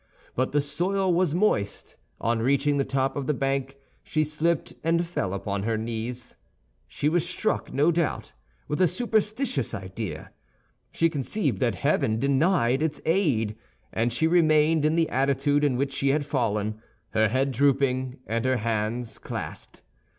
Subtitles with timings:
[0.35, 5.05] But the soil was moist; on reaching the top of the bank, she slipped and
[5.05, 6.37] fell upon her knees.
[6.87, 8.31] She was struck, no doubt,
[8.67, 10.31] with a superstitious idea;
[10.91, 13.55] she conceived that heaven denied its aid,
[13.93, 16.81] and she remained in the attitude in which she had fallen,
[17.11, 19.83] her head drooping and her hands clasped.